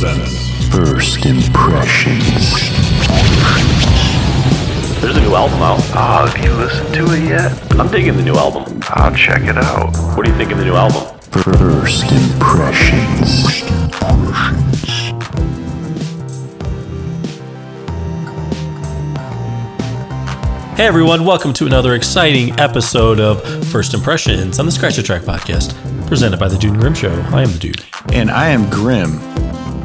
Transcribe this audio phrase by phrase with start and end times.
[0.00, 2.52] presents First Impressions.
[5.00, 5.80] There's a new album out.
[5.92, 7.80] Oh, have you listened to it yet?
[7.80, 8.80] I'm digging the new album.
[8.90, 9.96] I'll check it out.
[10.16, 11.18] What do you think of the new album?
[11.32, 13.64] First Impressions.
[20.76, 25.22] Hey everyone, welcome to another exciting episode of First Impressions on the Scratch the Track
[25.22, 25.74] podcast,
[26.06, 27.10] presented by the Dude and Grim Show.
[27.32, 27.84] I am the Dude.
[28.12, 29.37] and I am Grim.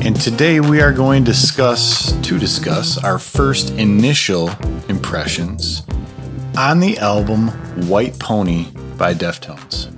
[0.05, 4.49] And today we are going to discuss to discuss our first initial
[4.89, 5.84] impressions
[6.57, 7.48] on the album
[7.88, 8.66] White Pony
[8.98, 9.89] by Deftones.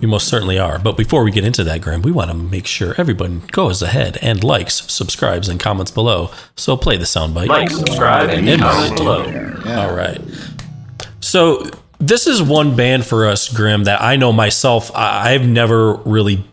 [0.00, 0.80] We most certainly are.
[0.80, 4.18] But before we get into that, Grim, we want to make sure everyone goes ahead
[4.20, 6.30] and likes, subscribes, and comments below.
[6.56, 7.46] So play the soundbite.
[7.46, 9.80] Like, subscribe, and And comment comment below.
[9.80, 10.20] All right.
[11.20, 11.70] So
[12.00, 14.90] this is one band for us, Grim, that I know myself.
[14.94, 16.44] I- I've never really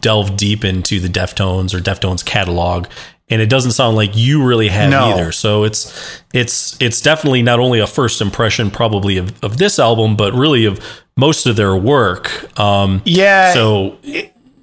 [0.00, 2.86] delved deep into the Deftones or Deftones catalog,
[3.28, 5.10] and it doesn't sound like you really have No.
[5.12, 5.32] either.
[5.32, 10.16] So it's it's it's definitely not only a first impression, probably of, of this album,
[10.16, 10.80] but really of
[11.16, 12.58] most of their work.
[12.58, 13.52] Um, Yeah.
[13.54, 13.98] so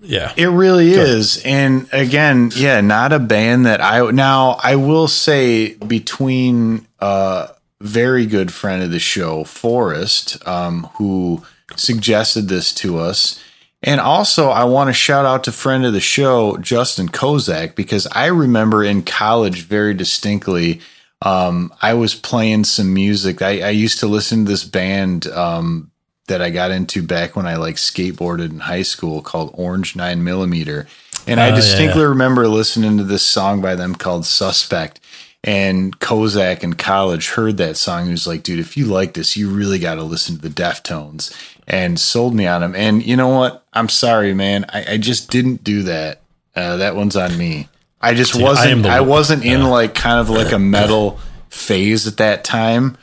[0.01, 1.41] yeah, It really is.
[1.43, 7.49] And again, yeah, not a band that I now I will say between a
[7.81, 11.43] very good friend of the show, Forrest, um, who
[11.75, 13.39] suggested this to us.
[13.83, 18.07] And also I want to shout out to friend of the show, Justin Kozak, because
[18.11, 20.81] I remember in college very distinctly
[21.21, 23.41] um, I was playing some music.
[23.41, 25.89] I, I used to listen to this band um,
[26.27, 30.23] that I got into back when I like skateboarded in high school called Orange Nine
[30.23, 30.87] Millimeter.
[31.25, 32.09] And I Oh, distinctly yeah.
[32.09, 34.99] remember listening to this song by them called Suspect.
[35.43, 38.01] And Kozak in college heard that song.
[38.03, 40.49] and was like, dude, if you like this, you really got to listen to the
[40.49, 41.33] Deftones
[41.67, 42.75] and sold me on them.
[42.75, 43.65] And you know what?
[43.73, 44.65] I'm sorry, man.
[44.69, 46.21] I, I just didn't do that.
[46.55, 47.67] Uh, that one's on me.
[48.01, 51.19] I just I am wasn't, the- I, wasn't in like kind of like a metal
[51.49, 52.97] phase at that time.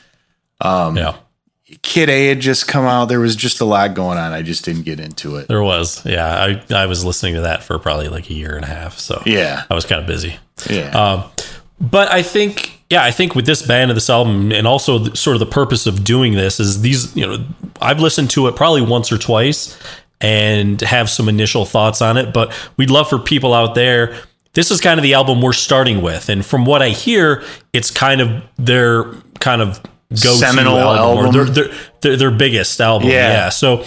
[0.62, 1.16] yeah.
[1.82, 3.06] Kid A had just come out.
[3.06, 4.32] There was just a lot going on.
[4.32, 5.48] I just didn't get into it.
[5.48, 6.24] There was, yeah.
[6.26, 8.98] I, I was listening to that for probably like a year and a half.
[8.98, 9.64] So Yeah.
[9.68, 10.36] I was kind of busy.
[10.70, 10.90] Yeah.
[10.90, 11.24] Um,
[11.80, 15.16] but I think, yeah, I think with this band and this album, and also the,
[15.16, 17.44] sort of the purpose of doing this is these, you know,
[17.80, 19.78] I've listened to it probably once or twice
[20.20, 22.32] and have some initial thoughts on it.
[22.32, 24.16] But we'd love for people out there.
[24.52, 27.42] This is kind of the album we're starting with, and from what I hear,
[27.72, 32.80] it's kind of their kind of go-to Seminal album, or their, their, their their biggest
[32.80, 33.08] album.
[33.08, 33.32] Yeah.
[33.32, 33.48] yeah.
[33.48, 33.84] So,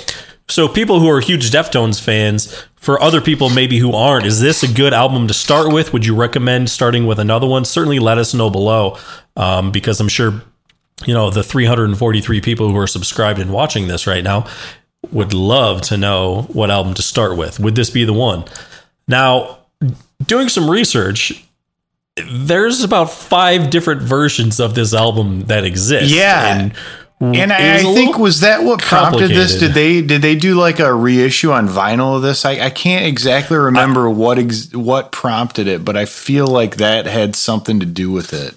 [0.50, 4.64] so people who are huge Deftones fans, for other people maybe who aren't, is this
[4.64, 5.94] a good album to start with?
[5.94, 7.66] Would you recommend starting with another one?
[7.66, 8.98] Certainly, let us know below,
[9.36, 10.42] um, because I'm sure
[11.06, 14.48] you know the 343 people who are subscribed and watching this right now
[15.12, 17.60] would love to know what album to start with.
[17.60, 18.46] Would this be the one?
[19.08, 19.60] Now,
[20.26, 21.44] doing some research.
[22.32, 26.12] There's about five different versions of this album that exist.
[26.12, 26.58] Yeah.
[26.58, 26.74] and,
[27.20, 29.56] and I, I think was that what prompted this?
[29.56, 32.46] Did they did they do like a reissue on vinyl of this?
[32.46, 37.08] I, I can't exactly remember what ex, what prompted it, but I feel like that
[37.08, 38.56] had something to do with it.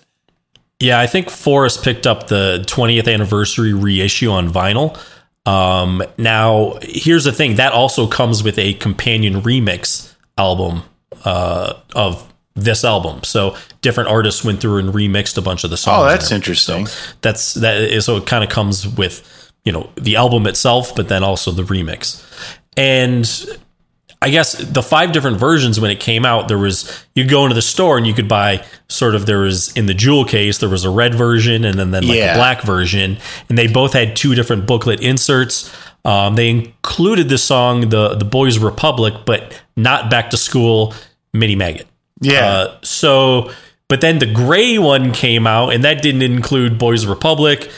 [0.78, 4.98] Yeah, I think Forrest picked up the 20th anniversary reissue on vinyl.
[5.46, 10.82] Um, now, here's the thing that also comes with a companion remix album
[11.24, 13.22] uh, of this album.
[13.24, 16.02] So different artists went through and remixed a bunch of the songs.
[16.02, 16.86] Oh, that's interesting.
[16.86, 20.94] So that's that is so it kind of comes with you know the album itself,
[20.94, 22.24] but then also the remix.
[22.76, 23.28] And
[24.22, 27.54] I guess the five different versions when it came out, there was you go into
[27.54, 30.68] the store and you could buy sort of there was in the jewel case there
[30.68, 32.32] was a red version and then then like Yeah.
[32.32, 33.16] a black version,
[33.48, 35.74] and they both had two different booklet inserts.
[36.04, 40.94] Um, they included the song the the Boys Republic, but not Back to School
[41.32, 41.84] Mini Maggit.
[42.20, 42.46] Yeah.
[42.46, 43.50] Uh, so,
[43.88, 47.70] but then the gray one came out, and that didn't include Boys Republic.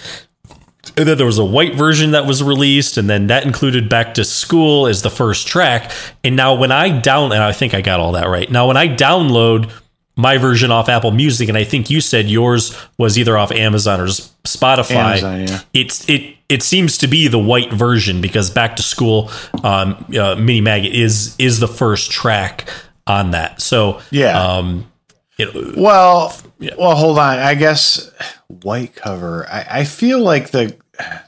[0.97, 4.15] And then there was a white version that was released, and then that included Back
[4.15, 5.93] to School as the first track.
[6.25, 8.51] And now, when I down, and I think I got all that right.
[8.51, 9.71] Now, when I download
[10.17, 14.01] my version off Apple Music, and I think you said yours was either off Amazon
[14.01, 14.97] or Spotify.
[14.97, 15.61] Amazon, yeah.
[15.73, 19.31] It's it it seems to be the white version because Back to School,
[19.65, 22.69] um, uh, Mini Maggit is is the first track
[23.07, 23.61] on that.
[23.61, 24.41] So Yeah.
[24.41, 24.91] um,
[25.39, 26.37] it, Well,
[26.79, 27.39] well, hold on.
[27.39, 28.11] I guess
[28.49, 29.47] white cover.
[29.49, 30.77] I, I feel like the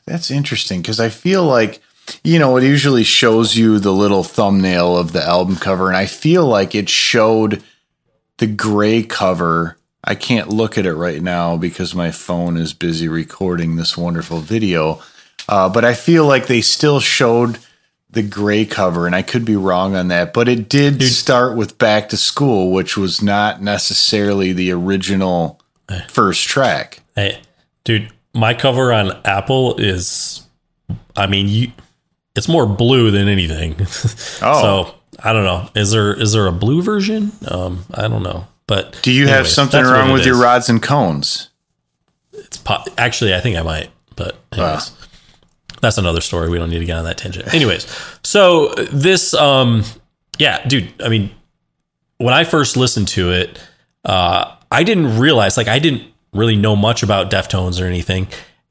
[0.06, 1.80] that's interesting because I feel like
[2.22, 6.06] you know it usually shows you the little thumbnail of the album cover, and I
[6.06, 7.62] feel like it showed
[8.38, 9.78] the gray cover.
[10.04, 14.40] I can't look at it right now because my phone is busy recording this wonderful
[14.40, 15.00] video.
[15.48, 17.58] Uh, but I feel like they still showed
[18.14, 21.78] the gray cover, and I could be wrong on that, but it did start with
[21.78, 26.02] "Back to School," which was not necessarily the original eh.
[26.08, 27.00] first track.
[27.14, 27.40] Hey,
[27.84, 30.42] dude, my cover on Apple is,
[31.16, 31.72] I mean, you,
[32.34, 33.76] it's more blue than anything.
[34.42, 34.60] Oh.
[34.60, 35.70] so I don't know.
[35.74, 37.32] Is there is there a blue version?
[37.48, 38.46] Um, I don't know.
[38.66, 41.50] But Do you have something wrong it with your rods and cones?
[42.32, 44.56] It's po- actually, I think I might, but ah.
[44.56, 44.92] anyways,
[45.84, 46.48] that's another story.
[46.48, 47.52] We don't need to get on that tangent.
[47.54, 47.86] Anyways,
[48.22, 49.84] so this, um,
[50.38, 50.92] yeah, dude.
[51.02, 51.30] I mean,
[52.18, 53.58] when I first listened to it,
[54.04, 56.02] uh, I didn't realize, like, I didn't
[56.32, 58.26] really know much about Deftones or anything,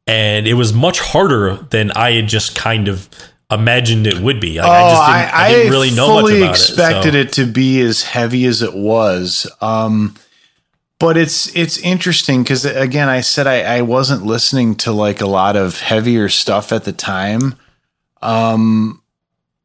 [0.08, 3.08] and it was much harder than I had just kind of
[3.52, 4.60] imagined it would be.
[4.60, 7.28] Like, I just didn't, I, didn't really know much Oh, fully expected it.
[7.28, 9.50] it to be as heavy as it was.
[9.62, 10.16] Um,
[11.04, 15.26] but it's it's interesting because again, I said I, I wasn't listening to like a
[15.26, 17.56] lot of heavier stuff at the time.
[18.22, 19.02] Um,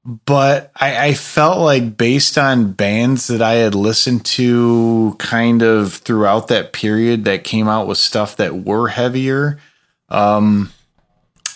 [0.04, 5.92] but I, I felt like based on bands that I had listened to kind of
[5.92, 9.60] throughout that period that came out with stuff that were heavier.
[10.08, 10.72] Um,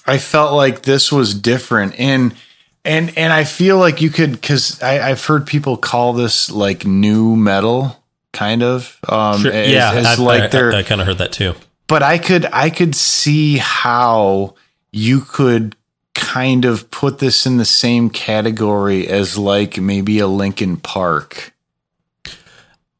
[0.06, 2.37] I felt like this was different and
[2.84, 7.34] and and I feel like you could because I've heard people call this like new
[7.34, 8.01] metal
[8.32, 9.52] kind of um Sure.
[9.52, 11.55] as, yeah, as I, like I, they're I, kind of heard that too.
[11.87, 14.55] but I could I could see how
[14.93, 15.76] you could
[16.14, 21.52] kind of put this in the same category as like maybe a Linkin Park.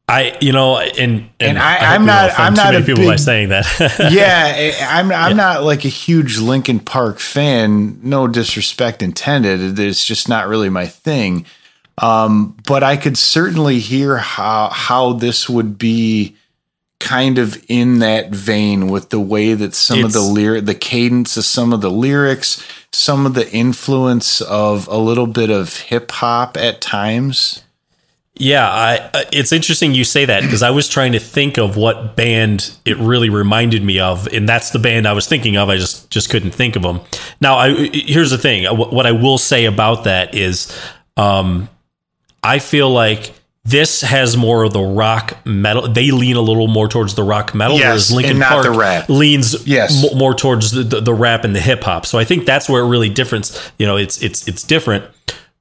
[0.07, 3.19] I, you know, and and, And I- I'm don't I'm not a people by big-
[3.19, 3.65] saying that.
[4.11, 4.53] yeah,
[4.85, 7.99] I- I'm I'm not like a huge Linkin Park fan.
[8.03, 9.79] No disrespect intended.
[9.79, 11.45] It's just not really my thing.
[11.97, 16.35] Um, but I could certainly hear how how this would be
[16.99, 21.35] kind of in that vein with the way that some of the lyric, the cadence
[21.35, 26.09] of some of the lyrics, some of the influence of a little bit of hip
[26.11, 27.61] hop at times.
[28.35, 31.77] Yeah, I, uh, it's interesting you say that because I was trying to think of
[31.77, 35.69] what band it really reminded me of, and that's the band I was thinking of.
[35.69, 37.01] I just just couldn't think of them.
[37.41, 40.75] Now, I here's the thing: what I will say about that is,
[41.15, 41.69] um,
[42.43, 43.33] I feel like
[43.65, 45.87] this has more of the rock metal.
[45.87, 48.63] They lean a little more towards the rock metal, Yes, whereas Linkin and not Park
[48.65, 49.09] the rap.
[49.09, 50.03] leans Yes.
[50.03, 52.05] mo- more towards the, the, the rap and the hip hop.
[52.05, 53.71] So I think that's where it really difference.
[53.79, 55.05] You know, it's it's it's different.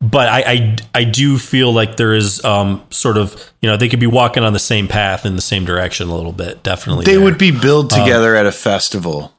[0.01, 3.89] But I, I I do feel like there is um sort of you know they
[3.89, 6.65] could be walking on the same path in the same direction a little bit.
[6.65, 7.21] Definitely, They there.
[7.21, 9.33] would be billed together at a festival.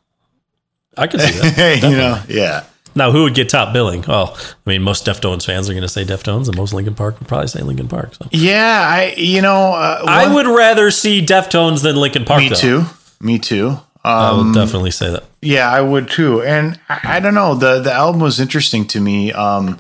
[0.96, 1.84] I can see that.
[1.84, 2.64] you know, yeah.
[2.96, 4.04] Now, who would get top billing?
[4.08, 7.20] Well, I mean, most Deftones fans are going to say Deftones, and most Linkin Park
[7.20, 8.14] would probably say Linkin Park.
[8.16, 12.42] So Yeah, I you know uh, I would rather see Deftones than Linkin Park.
[12.42, 12.56] Me though.
[12.56, 12.84] too.
[13.20, 13.78] Me too.
[14.04, 15.24] I Um, will definitely say that.
[15.42, 16.42] yeah, I would too.
[16.44, 17.56] And I, I don't know.
[17.56, 19.32] the The album was interesting to me.
[19.32, 19.80] Um,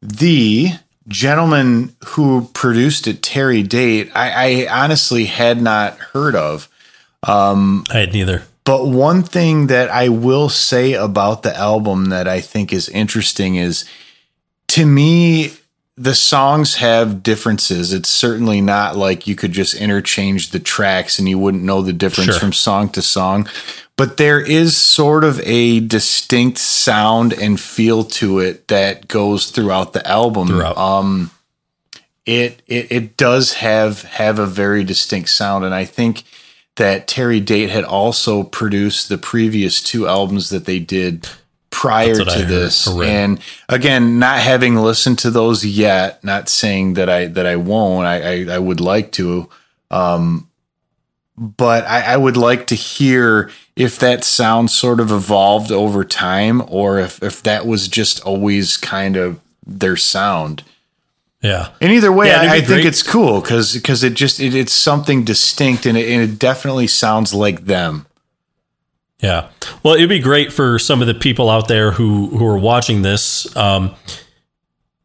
[0.00, 0.68] the
[1.08, 6.68] gentleman who produced it, Terry Date, I, I honestly had not heard of.
[7.90, 8.44] I had neither.
[8.64, 13.56] But one thing that I will say about the album that I think is interesting
[13.56, 13.84] is
[14.68, 15.52] to me,
[15.96, 17.92] the songs have differences.
[17.92, 21.92] It's certainly not like you could just interchange the tracks and you wouldn't know the
[21.92, 22.40] difference Sure.
[22.40, 23.48] from song to song.
[23.96, 29.92] But there is sort of a distinct sound and feel to it that goes throughout
[29.92, 30.48] the album.
[30.48, 30.78] Throughout.
[30.78, 31.30] Um,
[32.24, 36.22] it, it it does have have a very distinct sound, and I think
[36.76, 41.28] that Terry Date had also produced the previous two albums that they did
[41.70, 42.86] prior to I this.
[42.86, 48.06] And again, not having listened to those yet, not saying that I that I won't.
[48.06, 49.48] I I, I would like to.
[49.90, 50.48] Um,
[51.36, 56.62] but I, I would like to hear if that sound sort of evolved over time
[56.68, 60.62] or if, if that was just always kind of their sound.
[61.42, 61.70] Yeah.
[61.80, 64.72] And either way, Yeah, I, I think it's cool because because it just it, it's
[64.72, 68.06] something distinct and it, and it definitely sounds like them.
[69.20, 69.48] Yeah.
[69.82, 73.02] Well, it'd be great for some of the people out there who who are watching
[73.02, 73.94] this, um,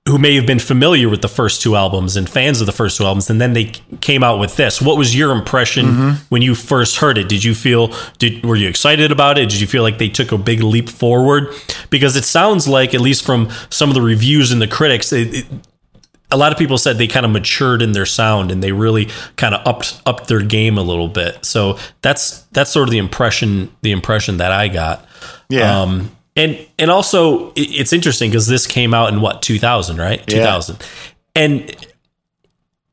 [0.07, 2.97] who may have been familiar with the first two albums and fans of the first
[2.97, 3.65] two albums, and then they
[4.01, 4.81] came out with this.
[4.81, 6.11] What was your impression Mm-hmm.
[6.29, 7.27] when you first heard it?
[7.29, 9.49] Did you feel did were you excited about it?
[9.49, 11.49] Did you feel like they took a big leap forward?
[11.89, 15.33] Because it sounds like, at least from some of the reviews and the critics, it,
[15.33, 15.45] it,
[16.29, 19.07] a lot of people said they kind of matured in their sound and they really
[19.37, 21.45] kind of upped upped their game a little bit.
[21.45, 25.05] So that's that's sort of the impression the impression that I got.
[25.49, 25.81] Yeah.
[25.81, 30.19] Um, and and also it's interesting because this came out in what 2000, right?
[30.31, 30.39] Yeah.
[30.39, 30.83] 2000.
[31.35, 31.75] And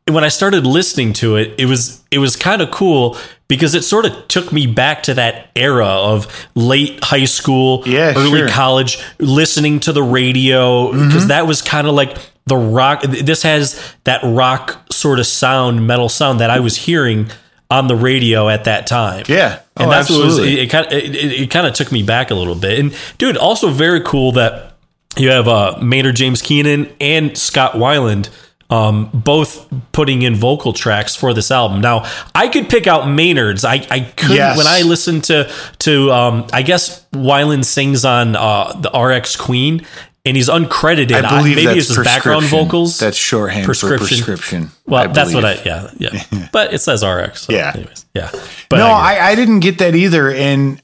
[0.06, 3.16] when I started listening to it, it was it was kind of cool
[3.48, 8.12] because it sort of took me back to that era of late high school, Yeah,
[8.16, 8.48] early sure.
[8.48, 11.06] college, listening to the radio Mm-hmm.
[11.08, 13.02] because that was kind of like the rock.
[13.02, 17.30] This has that rock sort of sound, metal sound that I was hearing
[17.70, 19.24] on the radio at that time.
[19.28, 19.60] Yeah.
[19.76, 22.30] and Oh, that's what was, it, it kind of it, kind of took me back
[22.30, 22.78] a little bit.
[22.78, 24.76] And dude, also very cool that
[25.16, 28.28] you have uh, Maynard James Keenan and Scott Weiland
[28.70, 31.80] um, both putting in vocal tracks for this album.
[31.80, 33.64] Now, I could pick out Maynard's.
[33.64, 34.56] I, I couldn't Yes.
[34.56, 39.86] when I listened to to um, I guess Weiland sings on uh, the RX Queen.
[40.26, 41.12] And he's uncredited.
[41.12, 42.98] I believe Maybe that's it's his background vocals.
[42.98, 43.98] That's shorthand Prescription.
[43.98, 44.70] for prescription.
[44.86, 46.48] well, I that's what I yeah yeah.
[46.52, 47.42] but it says RX.
[47.42, 47.72] So Yeah.
[47.74, 48.30] Anyways, yeah.
[48.70, 49.14] But no, I.
[49.14, 50.30] I, I didn't get that either.
[50.30, 50.80] And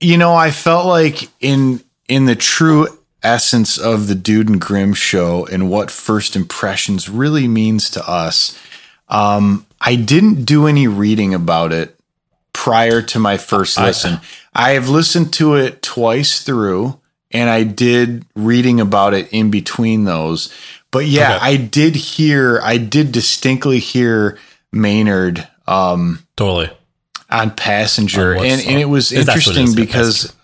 [0.00, 2.88] you know, I felt like in in the true
[3.22, 8.58] essence of the Dude and Grim show and what first impressions really means to us,
[9.08, 11.98] um, I didn't do any reading about it
[12.52, 14.20] prior to my first listen.
[14.54, 16.98] I have listened to it twice through,
[17.30, 20.52] and I did reading about it in between those.
[20.90, 21.44] But yeah, Okay.
[21.44, 24.38] I did hear, I did distinctly hear
[24.72, 25.46] Maynard.
[25.66, 26.70] Um, totally.
[27.30, 28.70] on Passenger, On and song?
[28.72, 30.34] and it was Is that what it interesting because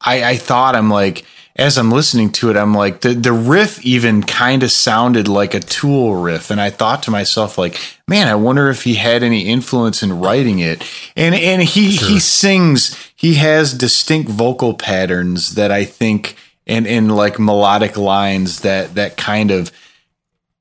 [0.00, 1.24] I I thought I'm like
[1.56, 5.54] as I'm listening to it, I'm like the the riff even kind of sounded like
[5.54, 7.78] a Tool riff, and I thought to myself like,
[8.08, 12.18] man, I wonder if he had any influence in writing it, and and he he
[12.18, 16.36] sings, he has distinct vocal patterns that I think.
[16.64, 19.72] And, and like melodic lines that that kind of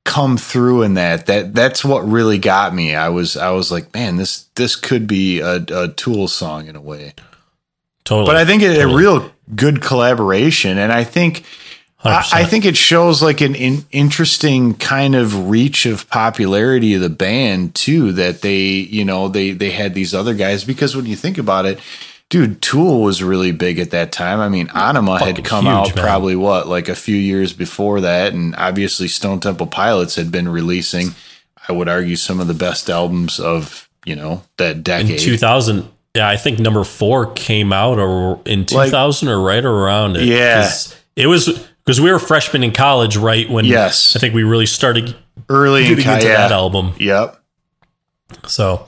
[0.03, 3.93] come through in that that that's what really got me i was i was like
[3.93, 7.13] man this this could be a, a tool song in a way
[8.03, 8.25] Totally.
[8.25, 10.77] but i think it, a real good collaboration.
[10.77, 11.43] And i think
[12.03, 17.01] I, I think it shows like an in, interesting kind of reach of popularity of
[17.01, 20.63] the band too that they you know they they had these other guys.
[20.63, 21.79] Because when you think about it
[22.29, 24.39] dude tool was really big at that time.
[24.39, 26.03] I mean Ænima had come huge, out man.
[26.03, 28.33] probably what like a few years before that.
[28.33, 31.09] And obviously stone temple pilots had been releasing
[31.67, 35.19] i would argue some of the best albums of you know that in decade.
[35.19, 40.23] 2000 yeah i think number four came out or in 2000 or right around it.
[40.25, 40.69] Yeah,
[41.15, 44.15] it was because we were freshmen in college right when Yes.
[44.15, 45.15] i think we really started
[45.49, 46.37] early in getting into yeah.
[46.47, 46.93] that album.
[46.99, 47.37] Yep.
[48.47, 48.87] So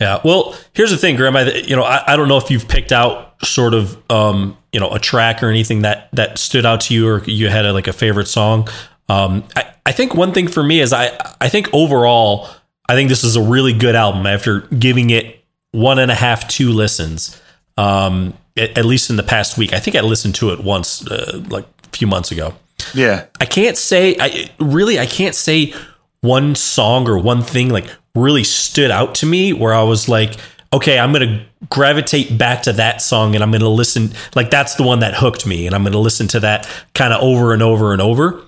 [0.00, 0.20] yeah.
[0.24, 1.36] Well here's the thing Grim.
[1.36, 4.80] I, you know I, I don't know if you've picked out sort of um you
[4.80, 7.72] know a track or anything that that stood out to you or you had a,
[7.72, 8.68] like a favorite song.
[9.08, 12.48] Um I, I think one thing for me is i i think overall
[12.88, 15.37] i think this is a really good album after giving it
[15.72, 17.40] one and a half two listens
[17.76, 19.72] um at, at least in the past week.
[19.72, 22.54] I think i listened to it once uh, like a few months ago.
[22.94, 23.26] Yeah.
[23.40, 25.74] I can't say I really I can't say
[26.20, 30.36] one song or one thing like really stood out to me where I was like,
[30.72, 34.82] okay, I'm gonna gravitate back to that song and I'm gonna listen like that's the
[34.82, 37.92] one that hooked me and I'm gonna listen to that kind of over and over
[37.92, 38.42] and over.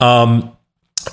[0.00, 0.56] Um,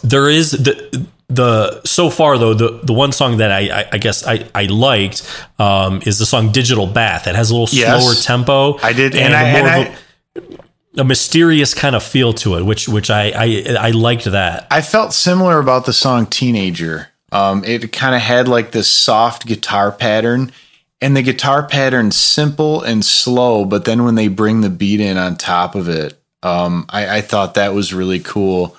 [0.04, 3.98] there is the the so far though the the one song that I I, I
[4.00, 5.24] guess I I liked
[5.60, 7.28] um, is the song Digital Bath.
[7.28, 8.04] It has a little Yes.
[8.04, 8.78] slower tempo.
[8.80, 12.56] i did and, I, more and of I a, a mysterious kind of feel to
[12.56, 14.68] it, which which I I, I liked that.
[14.72, 17.10] I felt similar about the song Teenager.
[17.32, 20.52] Um, it kind of had like this soft guitar pattern,
[21.00, 25.16] and the guitar pattern's simple and slow, but then when they bring the beat in
[25.20, 28.76] on top of it, um, I, I thought that was really cool.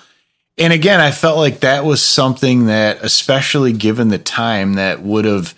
[0.61, 5.25] And again, I felt like that was something that, especially given the time, that would
[5.25, 5.55] have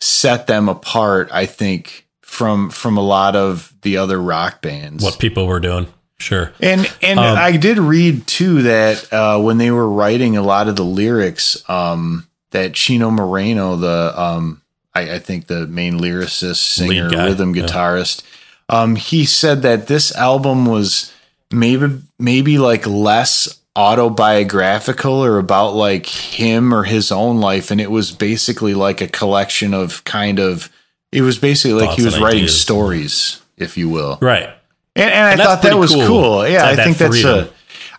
[0.00, 1.28] set them apart.
[1.32, 5.02] I think from from a lot of the other rock bands.
[5.02, 6.52] What people were doing, sure.
[6.60, 10.68] And and Um, I did read too that uh, when they were writing a lot
[10.68, 14.62] of the lyrics, um, that Chino Moreno, the um,
[14.94, 17.64] I, I think the main lyricist, singer, guy, rhythm yeah.
[17.64, 18.22] guitarist,
[18.68, 21.12] um, he said that this album was
[21.50, 27.90] maybe maybe like less autobiographical or about like him or his own life, and it
[27.90, 30.70] was basically like a collection of kind of.
[31.12, 32.60] It was basically like Thoughts he was writing ideas.
[32.60, 34.18] stories, if you will.
[34.20, 34.48] Right.
[34.96, 36.06] And, and I And that's thought that was cool.
[36.06, 36.48] cool.
[36.48, 37.44] Yeah, I that think that's freedom.
[37.46, 37.50] a,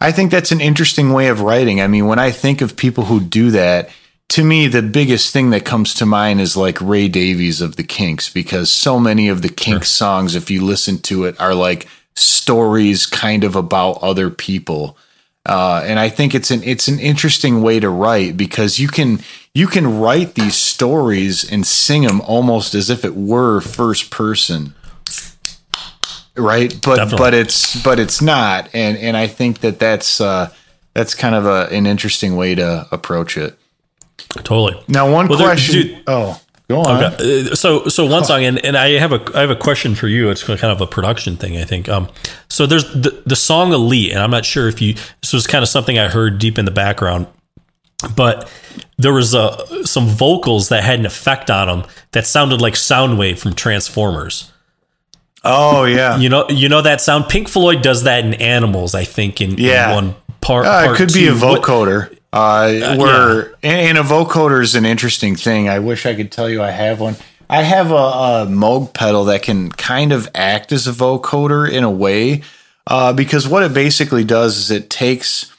[0.02, 1.80] I think that's an interesting way of writing.
[1.82, 3.90] I mean, when I think of people who do that,
[4.30, 7.84] to me, the biggest thing that comes to mind is like Ray Davies of the
[7.84, 11.88] Kinks, because so many of the Kinks songs, if you listen to it, are like
[12.16, 14.98] stories kind of about other people.
[15.46, 19.20] Uh, and I think it's an it's an interesting way to write because you can
[19.54, 24.74] you can write these stories and sing them almost as if it were first person,
[26.36, 26.70] right?
[26.82, 27.18] But Definitely.
[27.18, 30.52] but it's but it's not, and and I think that that's uh,
[30.94, 33.58] that's kind of a, an interesting way to approach it.
[34.44, 34.82] Totally.
[34.88, 35.74] Now, one Well, there- question.
[35.82, 37.04] dude- oh, Go on.
[37.04, 37.50] Okay.
[37.52, 40.08] Uh, So so one song, and, and I have a I have a question for
[40.08, 40.30] you.
[40.32, 41.88] It's kind of a production thing, I think.
[41.88, 42.10] Um,
[42.50, 45.62] so there's the the song "Elite," and I'm not sure if you this was kind
[45.64, 47.28] of something I heard deep in the background,
[48.16, 48.50] but
[48.98, 53.38] there was uh, some vocals that had an effect on them that sounded like Soundwave
[53.38, 54.52] from Transformers.
[55.44, 56.18] Oh yeah.
[56.18, 57.30] You know, you know that sound.
[57.30, 59.40] Pink Floyd does that in Animals, I think.
[59.42, 59.94] In, in Yeah.
[59.94, 62.15] one part, Uh, part it could be a vocoder.
[62.36, 65.70] Uh, where and, and a vocoder is an interesting thing.
[65.70, 67.16] I wish I could tell you I have one.
[67.50, 71.86] I have a, a Moog pedal that can kind of act as a vocoder in
[71.86, 72.44] a way,
[72.88, 75.50] uh, because what it basically does is it takes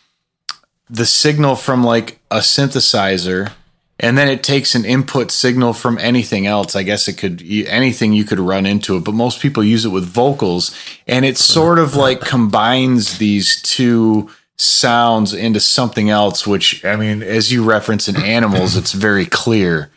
[0.90, 3.52] the signal from like a synthesizer,
[3.99, 6.76] and then it takes an input signal from anything else.
[6.76, 9.90] I guess it could anything you could run into it, but most people use it
[9.90, 14.28] with vocals, and it sort of like combines these two
[14.59, 16.47] sounds into something else.
[16.47, 19.91] Which I mean, as you reference in animals, it's very clear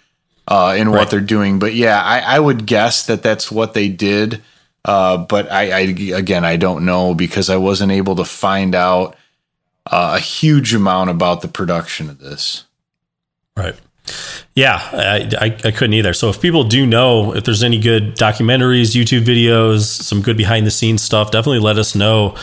[0.48, 1.10] uh, in what Right.
[1.10, 1.60] they're doing.
[1.60, 4.42] But yeah, I, I would guess that that's what they did.
[4.86, 5.80] Uh, but I, I
[6.16, 9.16] again, I don't know because I wasn't able to find out
[9.86, 12.64] uh, a huge amount about the production of this.
[13.58, 13.76] Right.
[14.56, 16.14] Yeah, I, I, I couldn't either.
[16.14, 20.66] So if people do know if there's any good documentaries, YouTube videos, some good behind
[20.66, 22.36] the scenes stuff, definitely let us know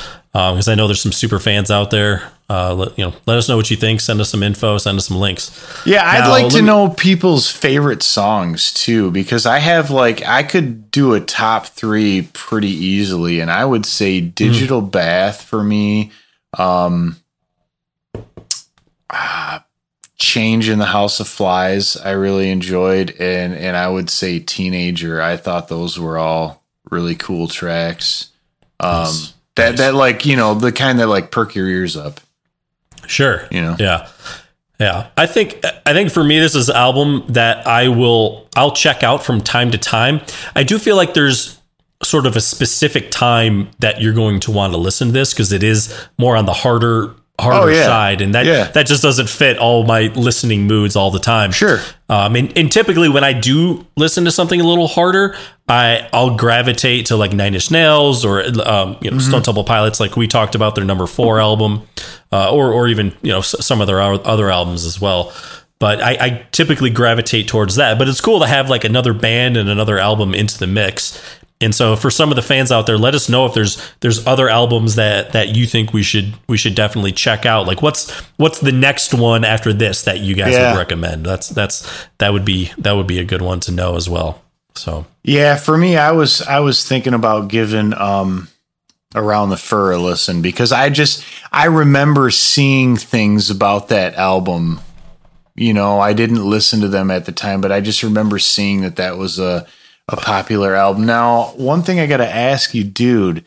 [0.53, 2.31] because I know there's some super fans out there.
[2.49, 4.01] Uh, let, you know, let us know what you think.
[4.01, 4.79] Send us some info.
[4.79, 5.51] Send us some links.
[5.85, 10.43] Yeah, I'd like to me- know people's favorite songs too, because I have like I
[10.43, 16.13] could do a top three pretty easily, and I would say Digital Bath for me.
[16.57, 17.17] Um,
[19.11, 19.65] ah,
[20.19, 25.21] Change in the House of Flies, I really enjoyed, and and I would say Teenager.
[25.21, 28.31] I thought those were all really cool tracks.
[28.81, 29.33] Um, Nice.
[29.57, 32.21] That that like you know the kind that like perk your ears up.
[33.07, 33.47] Sure.
[33.51, 33.77] You know.
[33.79, 34.09] Yeah.
[34.79, 35.09] Yeah.
[35.17, 39.03] I think I think for me this is an album that I will I'll check
[39.03, 40.21] out from time to time.
[40.55, 41.59] I do feel like there's
[42.03, 45.53] sort of a specific time that you're going to want to listen to this because
[45.53, 47.85] it is more on the harder harder Oh, yeah.
[47.85, 48.65] side and that Yeah.
[48.73, 51.53] that just doesn't fit all my listening moods all the time.
[51.53, 51.81] Sure.
[52.09, 55.37] Um, and, and typically when I do listen to something a little harder,
[55.69, 59.05] I I'll gravitate to like Nine Inch Nails or um, Mm-hmm.
[59.05, 61.83] you know Stone Temple Pilots, like we talked about their number four album,
[62.33, 65.33] uh, or or even you know some of their other albums as well.
[65.79, 67.99] But I, I typically gravitate towards that.
[67.99, 71.21] But it's cool to have like another band and another album into the mix.
[71.61, 74.27] And so for some of the fans out there, let us know if there's there's
[74.27, 77.67] other albums that that you think we should we should definitely check out.
[77.67, 80.73] Like what's what's the next one after this that you guys Yeah.
[80.73, 81.25] would recommend?
[81.25, 81.89] That's that's
[82.19, 84.43] that would be that would be a good one to know as well.
[84.75, 88.49] So Yeah, for me, I was I was thinking about giving um
[89.15, 94.81] around the fur a listen because I just I remember seeing things about that album.
[95.55, 98.83] You know, I didn't listen to them at the time, but I just remember seeing
[98.83, 99.67] that that was a
[100.09, 101.07] a popular album.
[101.07, 103.45] Now, one thing I got to ask you, dude,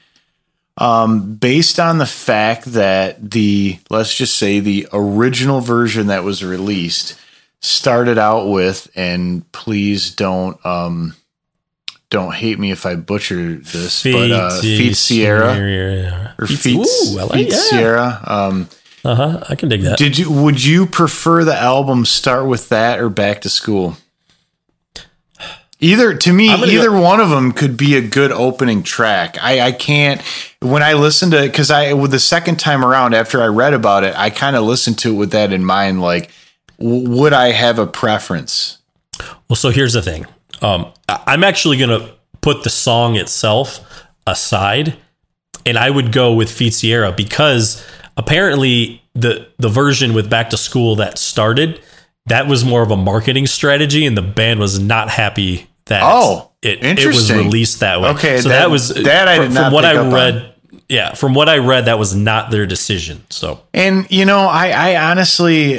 [0.77, 6.43] um, based on the fact that the let's just say the original version that was
[6.43, 7.19] released
[7.61, 11.15] started out with, and please don't um,
[12.09, 17.19] don't hate me if I butcher this, but uh, Feet Sierra or Feet, Feet, ooh,
[17.19, 17.57] I like, Feet yeah.
[17.57, 18.19] Sierra.
[18.25, 18.69] Um,
[19.03, 19.43] Uh huh.
[19.49, 19.97] I can dig that.
[19.97, 23.97] did you would you prefer the album start with that or Back to School?
[25.81, 29.37] Either to me, either go- one of them could be a good opening track.
[29.41, 30.21] I, I can't
[30.61, 33.73] when I listened to it because I with the second time around after I read
[33.73, 36.01] about it, I kind of listened to it with that in mind.
[36.01, 36.31] Like,
[36.79, 38.79] w- would I have a preference?
[39.47, 40.25] Well, so here's the thing.
[40.61, 43.79] Um, I- I'm actually going to put the song itself
[44.27, 44.97] aside,
[45.65, 47.81] and I would go with Feet Sierra because
[48.17, 51.79] apparently the the version with Back to School that started
[52.25, 56.51] that was more of a marketing strategy, and the band was not happy that Oh,
[56.61, 58.09] it, it was released that way.
[58.09, 60.13] Okay, so that- that, was that I from, from what I up on.
[60.13, 60.53] read.
[60.87, 63.23] Yeah, from what I read, that was not their decision.
[63.29, 65.77] So And you know, I, I honestly,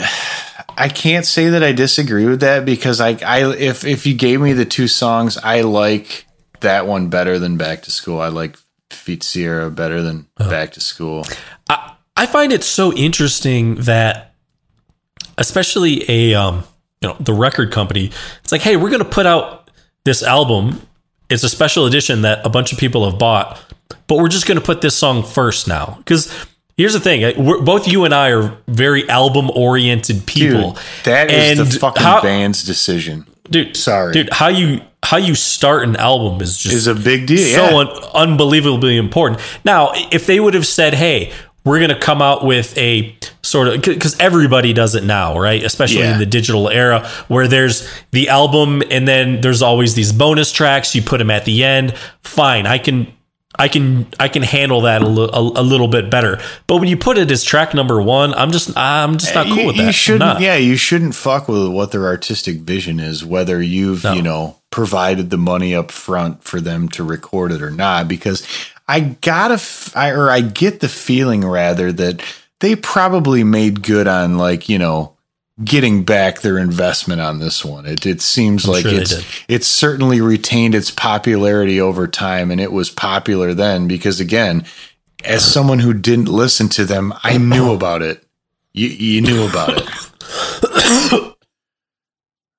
[0.78, 4.40] I can't say that I disagree with that because I, I, if if you gave
[4.40, 6.26] me the two songs, I like
[6.60, 8.20] that one better than Back to School.
[8.20, 8.56] I like
[8.90, 11.24] Feet Sierra better than Back to School.
[11.68, 14.34] I, I find it so interesting that,
[15.38, 16.64] especially a um,
[17.00, 18.10] you know the record company,
[18.42, 19.59] it's like, hey, we're going to put out
[20.04, 20.80] this album.
[21.28, 23.60] It's a special edition that a bunch of people have bought,
[24.08, 26.32] but we're just going to put this song first now because.
[26.76, 30.72] Here's the thing: both you and I are very album-oriented people.
[30.72, 33.26] Dude, that is the fucking how- band's decision.
[33.50, 33.76] dude.
[33.76, 34.14] Sorry.
[34.14, 34.32] dude.
[34.32, 37.54] How you how you start an album is just Is a big deal.
[37.54, 37.76] so yeah.
[37.76, 39.42] un- unbelievably important.
[39.62, 41.32] Now, if they would have said, "Hey,
[41.64, 45.62] we're going to come out with a sort of because everybody does it now, right?
[45.62, 46.14] Especially Yeah.
[46.14, 50.94] in the digital era where there's the album and then there's always these bonus tracks.
[50.94, 51.94] You put them at the end.
[52.22, 53.12] Fine, I can.
[53.58, 56.88] I can I can handle that a, li- a, a little bit better, but when
[56.88, 59.66] you put it as track number one, I'm just I'm just not eh, cool you,
[59.66, 59.86] with that.
[59.86, 60.40] you shouldn't.
[60.40, 64.12] Yeah, you shouldn't fuck with what their artistic vision is, whether you've No.
[64.14, 68.06] you know provided the money up front for them to record it or not.
[68.06, 68.46] Because
[68.90, 72.24] I gotta, f- I, or I get the feeling rather that
[72.58, 75.16] they probably made good on like you know
[75.62, 77.86] getting back their investment on this one.
[77.86, 82.72] It it seems like sure it's it's certainly retained its popularity over time, and it
[82.72, 84.64] was popular then because again.
[85.22, 85.50] As uh-huh.
[85.50, 87.74] someone who didn't listen to them, I knew uh-huh.
[87.74, 88.24] about it.
[88.72, 91.34] You you knew about it.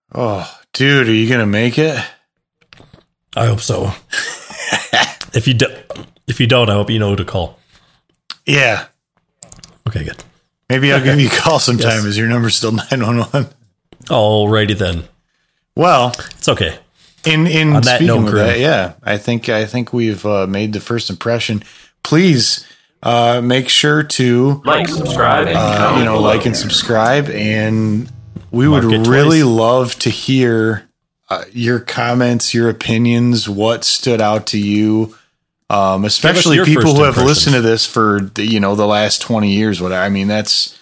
[0.14, 2.00] oh, dude, are you gonna make it?
[3.36, 3.92] I hope so.
[5.34, 5.68] If you do,
[6.28, 7.60] if you don't, I hope you know who to call.
[8.46, 8.86] Yeah.
[9.88, 10.24] Okay, good.
[10.70, 11.98] Maybe I'll give you a call sometime.
[11.98, 12.06] Yes.
[12.06, 13.48] Is your number still nine one one?
[14.06, 15.04] Alrighty then.
[15.76, 16.80] Well, It's okay.
[17.26, 18.48] in in On that speaking note, of Grim.
[18.48, 21.64] that, yeah, I think I think we've uh, made the first impression.
[22.04, 22.66] Please
[23.04, 26.28] uh, make sure to Like, subscribe, and uh, comment you know below.
[26.30, 28.10] like and subscribe, and
[28.52, 29.52] we Mark would really twice.
[29.58, 30.90] love to hear
[31.30, 35.16] uh, your comments, your opinions, what stood out to you.
[35.72, 39.52] Um, especially people who have listened to this for the, you know the last twenty
[39.54, 39.82] years.
[39.82, 40.78] What I mean, that's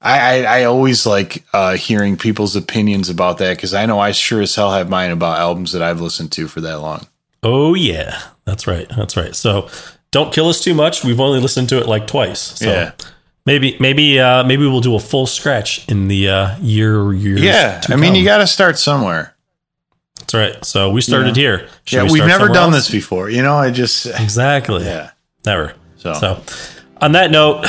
[0.00, 4.12] I, I, I always like uh, hearing people's opinions about that because I know I
[4.12, 7.06] sure as hell have mine about albums that I've listened to for that long.
[7.42, 8.88] Oh yeah, that's right.
[8.96, 9.34] That's right.
[9.34, 9.68] So
[10.12, 11.02] don't kill us too much.
[11.04, 12.40] We've only listened to it like twice.
[12.40, 12.92] So Yeah.
[13.46, 17.40] maybe maybe uh, maybe we'll do a full scratch in the uh, year years.
[17.42, 18.14] Yeah, I mean, come.
[18.14, 19.34] you got to start somewhere.
[20.30, 20.64] That's right.
[20.64, 21.68] So we started here.
[21.84, 22.86] Should yeah, we we've never done else?
[22.86, 23.30] this before.
[23.30, 24.84] You know, I just Exactly.
[24.84, 25.10] yeah.
[25.44, 25.74] Never.
[25.96, 26.14] So.
[26.14, 26.42] So.
[26.98, 27.66] on that note,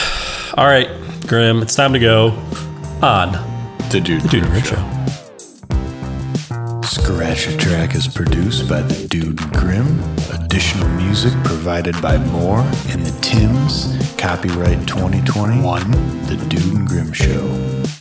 [0.55, 0.87] all right,
[1.25, 2.29] Grim, it's time to go
[3.01, 3.31] on
[3.89, 4.87] The dude, the Dude and Rip Show.
[6.83, 9.99] Scratch a Track is produced by the Dude Grim.
[10.31, 13.97] Additional music provided by Moore and the Tims.
[14.17, 15.91] Copyright 2021.
[16.27, 18.00] The Dude and Grim Show.